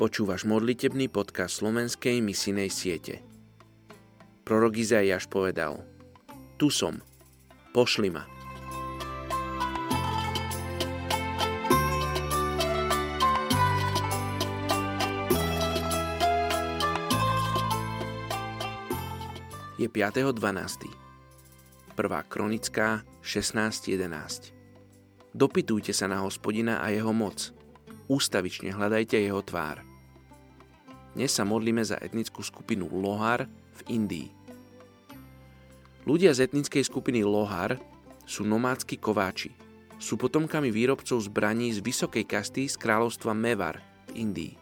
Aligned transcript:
Počúvaš 0.00 0.48
modlitebný 0.48 1.12
podcast 1.12 1.60
slovenskej 1.60 2.24
misijnej 2.24 2.72
siete. 2.72 3.20
Prorok 4.48 4.80
Izaiáš 4.80 5.28
povedal 5.28 5.84
Tu 6.56 6.72
som, 6.72 7.04
pošli 7.76 8.08
ma. 8.08 8.24
Je 19.76 19.84
5.12. 19.84 20.32
Prvá 21.92 22.24
kronická 22.24 23.04
16.11. 23.20 25.36
Dopytujte 25.36 25.92
sa 25.92 26.08
na 26.08 26.24
hospodina 26.24 26.80
a 26.80 26.88
jeho 26.88 27.12
moc. 27.12 27.52
Ústavične 28.08 28.72
hľadajte 28.72 29.20
jeho 29.20 29.44
tvár. 29.44 29.89
Dnes 31.10 31.34
sa 31.34 31.42
modlíme 31.42 31.82
za 31.82 31.98
etnickú 31.98 32.38
skupinu 32.38 32.86
Lohar 32.86 33.50
v 33.50 33.80
Indii. 33.90 34.30
Ľudia 36.06 36.30
z 36.30 36.46
etnickej 36.46 36.86
skupiny 36.86 37.26
Lohar 37.26 37.82
sú 38.22 38.46
nomádski 38.46 38.94
kováči. 38.94 39.50
Sú 39.98 40.14
potomkami 40.14 40.70
výrobcov 40.70 41.18
zbraní 41.18 41.74
z 41.74 41.82
vysokej 41.82 42.24
kasty 42.30 42.70
z 42.70 42.78
kráľovstva 42.78 43.34
Mevar 43.34 43.82
v 44.06 44.22
Indii. 44.22 44.54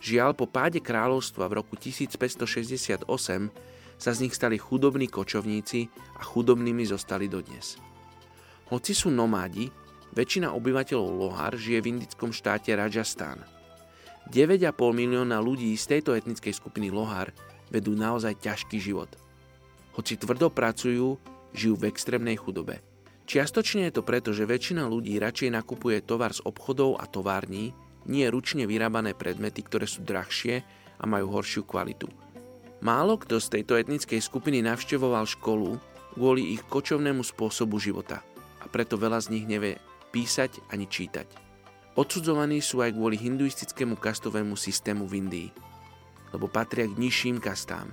Žiaľ, 0.00 0.32
po 0.32 0.48
páde 0.48 0.80
kráľovstva 0.80 1.44
v 1.44 1.60
roku 1.60 1.76
1568 1.76 3.04
sa 4.00 4.10
z 4.16 4.18
nich 4.24 4.32
stali 4.32 4.56
chudobní 4.56 5.12
kočovníci 5.12 5.92
a 6.16 6.24
chudobnými 6.24 6.88
zostali 6.88 7.28
dodnes. 7.28 7.76
Hoci 8.72 8.96
sú 8.96 9.12
nomádi, 9.12 9.68
väčšina 10.16 10.56
obyvateľov 10.56 11.20
Lohar 11.20 11.52
žije 11.52 11.84
v 11.84 12.00
indickom 12.00 12.32
štáte 12.32 12.72
Rajasthan– 12.72 13.44
9,5 14.26 14.74
milióna 14.90 15.38
ľudí 15.38 15.70
z 15.78 15.98
tejto 15.98 16.18
etnickej 16.18 16.50
skupiny 16.50 16.90
Lohar 16.90 17.30
vedú 17.70 17.94
naozaj 17.94 18.42
ťažký 18.42 18.82
život. 18.82 19.10
Hoci 19.94 20.18
tvrdo 20.18 20.50
pracujú, 20.50 21.14
žijú 21.54 21.74
v 21.78 21.88
extrémnej 21.88 22.34
chudobe. 22.34 22.82
Čiastočne 23.26 23.90
je 23.90 23.96
to 23.98 24.02
preto, 24.06 24.30
že 24.30 24.46
väčšina 24.46 24.86
ľudí 24.86 25.18
radšej 25.18 25.50
nakupuje 25.50 26.02
tovar 26.02 26.34
z 26.34 26.42
obchodov 26.42 26.98
a 26.98 27.06
tovární, 27.10 27.74
nie 28.06 28.26
ručne 28.30 28.70
vyrábané 28.70 29.18
predmety, 29.18 29.66
ktoré 29.66 29.86
sú 29.86 30.06
drahšie 30.06 30.62
a 30.98 31.04
majú 31.06 31.30
horšiu 31.34 31.66
kvalitu. 31.66 32.06
Málo 32.82 33.18
kto 33.18 33.42
z 33.42 33.58
tejto 33.58 33.74
etnickej 33.78 34.20
skupiny 34.22 34.62
navštevoval 34.62 35.26
školu 35.26 35.78
kvôli 36.14 36.54
ich 36.54 36.62
kočovnému 36.66 37.22
spôsobu 37.26 37.78
života 37.82 38.22
a 38.62 38.66
preto 38.70 38.94
veľa 38.94 39.22
z 39.22 39.38
nich 39.38 39.46
nevie 39.48 39.78
písať 40.14 40.70
ani 40.70 40.86
čítať. 40.86 41.45
Odsudzovaní 41.96 42.60
sú 42.60 42.84
aj 42.84 42.92
kvôli 42.92 43.16
hinduistickému 43.16 43.96
kastovému 43.96 44.52
systému 44.52 45.08
v 45.08 45.24
Indii, 45.24 45.48
lebo 46.36 46.44
patria 46.44 46.84
k 46.84 47.00
nižším 47.00 47.40
kastám. 47.40 47.88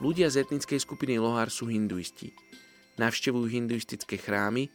Ľudia 0.00 0.32
z 0.32 0.48
etnickej 0.48 0.80
skupiny 0.80 1.20
Lohar 1.20 1.52
sú 1.52 1.68
hinduisti. 1.68 2.32
Navštevujú 2.96 3.52
hinduistické 3.52 4.16
chrámy 4.16 4.72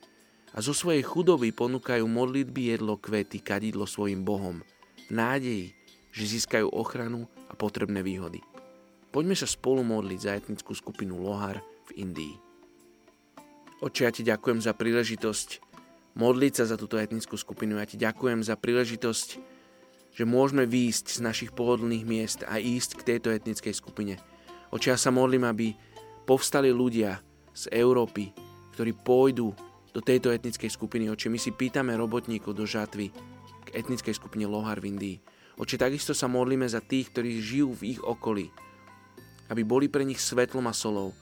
a 0.53 0.61
zo 0.61 0.77
svojej 0.77 1.01
chudoby 1.01 1.49
ponúkajú 1.49 2.05
modlitby, 2.05 2.77
jedlo, 2.77 3.01
kvety, 3.01 3.41
kadidlo 3.41 3.89
svojim 3.89 4.21
bohom 4.21 4.61
v 5.09 5.11
nádeji, 5.11 5.65
že 6.13 6.37
získajú 6.37 6.69
ochranu 6.69 7.25
a 7.49 7.57
potrebné 7.57 8.05
výhody. 8.05 8.45
Poďme 9.09 9.33
sa 9.33 9.49
spolu 9.49 9.81
modliť 9.81 10.19
za 10.21 10.37
etnickú 10.37 10.77
skupinu 10.77 11.17
Lohar 11.17 11.65
v 11.89 12.05
Indii. 12.05 12.35
Oče, 13.81 14.05
ja 14.05 14.11
ti 14.13 14.21
ďakujem 14.21 14.61
za 14.61 14.77
príležitosť 14.77 15.66
modliť 16.17 16.53
sa 16.57 16.65
za 16.65 16.75
túto 16.81 16.97
etnickú 16.97 17.37
skupinu. 17.37 17.77
Ja 17.77 17.85
ti 17.85 17.95
ďakujem 17.95 18.41
za 18.41 18.57
príležitosť, 18.57 19.27
že 20.17 20.23
môžeme 20.25 20.65
výjsť 20.65 21.05
z 21.13 21.19
našich 21.21 21.51
pohodlných 21.53 22.05
miest 22.09 22.41
a 22.49 22.57
ísť 22.57 22.97
k 22.97 23.05
tejto 23.13 23.29
etnickej 23.29 23.73
skupine. 23.77 24.17
Oči 24.73 24.89
ja 24.89 24.97
sa 24.97 25.13
modlím, 25.13 25.45
aby 25.45 25.77
povstali 26.25 26.73
ľudia 26.73 27.21
z 27.53 27.69
Európy, 27.69 28.33
ktorí 28.73 28.97
pôjdu 28.97 29.53
do 29.93 30.01
tejto 30.01 30.33
etnickej 30.33 30.73
skupiny. 30.73 31.13
Oči 31.13 31.29
my 31.29 31.37
si 31.37 31.53
pýtame 31.53 31.93
robotníkov 31.93 32.57
do 32.57 32.65
žatvy 32.65 33.13
k 33.63 33.67
etnickej 33.77 34.17
skupine 34.17 34.49
Lohar 34.49 34.81
v 34.81 34.97
Indii. 34.97 35.17
Oči 35.57 35.77
takisto 35.77 36.17
sa 36.17 36.25
modlíme 36.25 36.65
za 36.65 36.81
tých, 36.81 37.13
ktorí 37.13 37.37
žijú 37.37 37.77
v 37.77 37.97
ich 37.97 38.01
okolí, 38.01 38.49
aby 39.53 39.61
boli 39.61 39.85
pre 39.85 40.01
nich 40.01 40.21
svetlom 40.21 40.65
a 40.65 40.73
solou, 40.73 41.13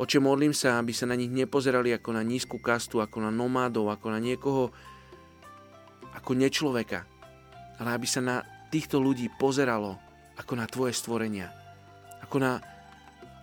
Oče, 0.00 0.18
modlím 0.24 0.56
sa, 0.56 0.80
aby 0.80 0.96
sa 0.96 1.04
na 1.04 1.12
nich 1.12 1.28
nepozerali 1.28 1.92
ako 1.92 2.16
na 2.16 2.24
nízku 2.24 2.56
kastu, 2.56 3.04
ako 3.04 3.28
na 3.28 3.30
nomádov, 3.30 3.92
ako 3.92 4.08
na 4.08 4.20
niekoho, 4.22 4.72
ako 6.16 6.32
nečloveka, 6.32 7.04
ale 7.76 7.88
aby 7.92 8.08
sa 8.08 8.24
na 8.24 8.36
týchto 8.72 8.96
ľudí 8.96 9.28
pozeralo 9.36 10.00
ako 10.40 10.52
na 10.56 10.64
tvoje 10.64 10.96
stvorenia, 10.96 11.52
ako 12.24 12.36
na 12.40 12.52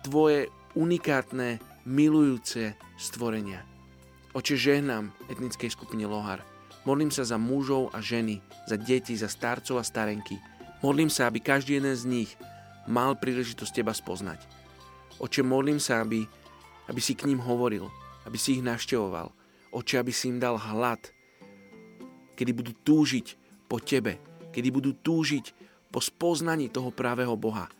tvoje 0.02 0.50
unikátne, 0.74 1.62
milujúce 1.86 2.74
stvorenia. 2.98 3.62
Oče, 4.34 4.54
žehnám 4.58 5.10
etnickej 5.30 5.70
skupine 5.70 6.06
Lohar. 6.06 6.42
Modlím 6.86 7.10
sa 7.14 7.26
za 7.26 7.38
mužov 7.38 7.90
a 7.94 8.02
ženy, 8.02 8.42
za 8.66 8.78
deti, 8.78 9.14
za 9.14 9.26
starcov 9.26 9.82
a 9.82 9.84
starenky. 9.84 10.38
Modlím 10.80 11.12
sa, 11.12 11.26
aby 11.28 11.42
každý 11.42 11.78
jeden 11.78 11.92
z 11.92 12.04
nich 12.08 12.30
mal 12.88 13.18
príležitosť 13.18 13.72
teba 13.82 13.92
spoznať. 13.92 14.40
Oče, 15.20 15.44
modlím 15.44 15.76
sa, 15.76 16.00
aby 16.00 16.24
aby 16.90 16.98
si 16.98 17.14
k 17.14 17.30
ním 17.30 17.38
hovoril, 17.38 17.86
aby 18.26 18.34
si 18.34 18.58
ich 18.58 18.66
navštevoval. 18.66 19.30
Oče, 19.70 20.02
aby 20.02 20.10
si 20.10 20.34
im 20.34 20.42
dal 20.42 20.58
hlad, 20.58 20.98
kedy 22.34 22.50
budú 22.50 22.74
túžiť 22.82 23.26
po 23.70 23.78
tebe, 23.78 24.18
kedy 24.50 24.68
budú 24.74 24.90
túžiť 24.98 25.54
po 25.94 26.02
spoznaní 26.02 26.66
toho 26.66 26.90
pravého 26.90 27.38
Boha. 27.38 27.70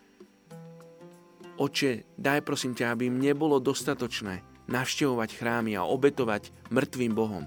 Oče, 1.58 2.06
daj 2.14 2.46
prosím 2.46 2.78
ťa, 2.78 2.94
aby 2.94 3.10
im 3.10 3.18
nebolo 3.18 3.58
dostatočné 3.58 4.46
navštevovať 4.70 5.34
chrámy 5.34 5.74
a 5.74 5.82
obetovať 5.82 6.54
mŕtvým 6.70 7.12
Bohom, 7.12 7.44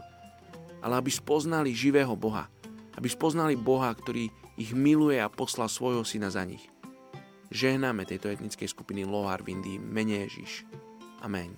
ale 0.84 0.94
aby 1.00 1.07
spoznali 1.07 1.72
živého 1.72 2.13
Boha, 2.19 2.51
aby 3.00 3.07
spoznali 3.07 3.56
Boha, 3.56 3.90
ktorý 3.95 4.28
ich 4.59 4.75
miluje 4.75 5.18
a 5.18 5.31
poslal 5.31 5.72
svojho 5.72 6.03
syna 6.03 6.28
za 6.28 6.44
nich. 6.44 6.68
Žehnáme 7.50 8.03
tejto 8.03 8.28
etnickej 8.28 8.68
skupiny 8.69 9.07
Lohar 9.07 9.41
v 9.41 9.56
Indii, 9.56 9.78
mene 9.80 10.28
Ježiš. 10.28 10.68
Amém. 11.23 11.56